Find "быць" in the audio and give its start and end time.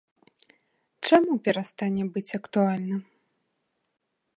2.17-2.35